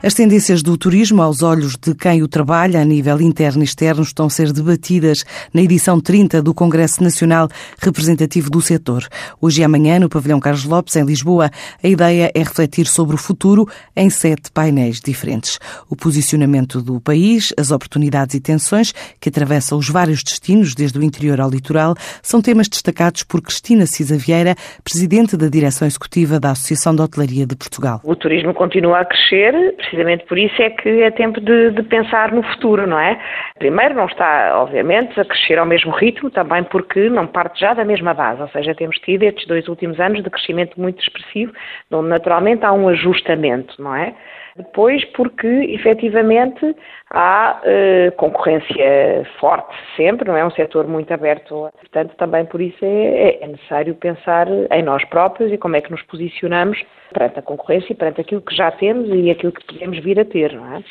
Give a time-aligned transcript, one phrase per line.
[0.00, 4.04] As tendências do turismo aos olhos de quem o trabalha a nível interno e externo
[4.04, 7.48] estão a ser debatidas na edição 30 do Congresso Nacional
[7.82, 9.08] Representativo do Setor.
[9.40, 11.50] Hoje e amanhã, no Pavilhão Carlos Lopes, em Lisboa,
[11.82, 13.66] a ideia é refletir sobre o futuro
[13.96, 15.58] em sete painéis diferentes.
[15.90, 21.02] O posicionamento do país, as oportunidades e tensões que atravessam os vários destinos, desde o
[21.02, 24.54] interior ao litoral, são temas destacados por Cristina Cisa Vieira,
[24.84, 28.00] presidente da direção executiva da Associação de Hotelaria de Portugal.
[28.04, 32.30] O turismo continua a crescer, precisamente por isso é que é tempo de, de, pensar
[32.32, 33.18] no futuro, não é?
[33.58, 37.84] Primeiro, não está, obviamente, a crescer ao mesmo ritmo, também porque não parte já da
[37.84, 41.52] mesma base, ou seja, temos tido estes dois últimos anos de crescimento muito expressivo,
[41.90, 44.14] onde naturalmente há um ajustamento, não é?
[44.58, 46.74] Depois, porque efetivamente
[47.10, 50.44] há eh, concorrência forte sempre, não é?
[50.44, 51.70] Um setor muito aberto.
[51.78, 55.92] Portanto, também por isso é, é, necessário pensar em nós próprios e como é que
[55.92, 60.00] nos posicionamos perante a concorrência e perante aquilo que já temos e aquilo que podemos
[60.00, 60.82] vir a ter, não é?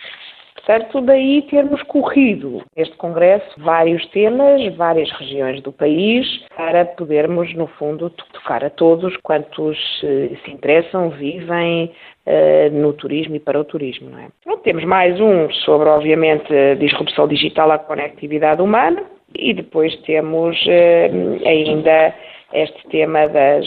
[0.67, 7.67] Portanto, daí termos corrido este Congresso vários temas, várias regiões do país, para podermos, no
[7.67, 11.89] fundo, tocar a todos quantos eh, se interessam, vivem
[12.25, 14.09] uh, no turismo e para o turismo.
[14.09, 14.27] Não é?
[14.63, 19.01] Temos mais um sobre, obviamente, a disrupção digital à conectividade humana
[19.37, 22.13] e depois temos uh, ainda
[22.51, 23.65] este tema das,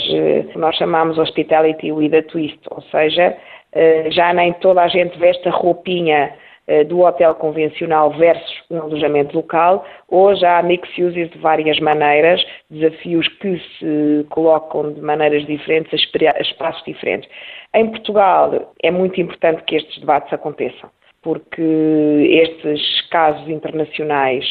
[0.54, 3.36] nós chamamos Hospitality with a Twist, ou seja,
[4.08, 6.49] já nem toda a gente veste a roupinha eh,
[6.88, 13.27] do hotel convencional versus um alojamento local, hoje há mix uses de várias maneiras, desafios
[13.40, 17.28] que se colocam de maneiras diferentes, a espaços diferentes.
[17.74, 20.90] Em Portugal é muito importante que estes debates aconteçam,
[21.22, 24.45] porque estes casos internacionais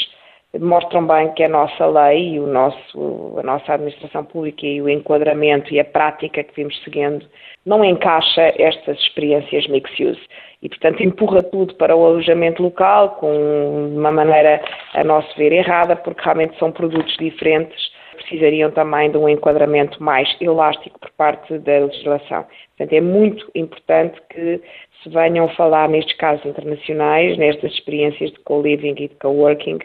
[0.57, 4.89] mostram bem que a nossa lei e o nosso, a nossa administração pública e o
[4.89, 7.25] enquadramento e a prática que vimos seguindo
[7.65, 10.21] não encaixa estas experiências mix-use
[10.61, 14.61] e, portanto, empurra tudo para o alojamento local com uma maneira,
[14.93, 20.35] a nosso ver, errada, porque realmente são produtos diferentes, precisariam também de um enquadramento mais
[20.41, 22.45] elástico por parte da legislação.
[22.75, 24.61] Portanto, é muito importante que
[25.01, 29.79] se venham falar nestes casos internacionais, nestas experiências de co-living e de co-working,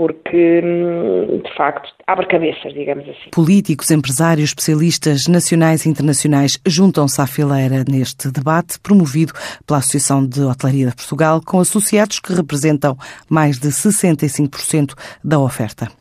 [0.00, 3.28] porque, hum, de facto, abre cabeças, digamos assim.
[3.30, 9.34] Políticos, empresários, especialistas nacionais e internacionais juntam-se à fileira neste debate promovido
[9.66, 12.96] pela Associação de Hotelaria de Portugal, com associados que representam
[13.28, 15.99] mais de 65% da oferta.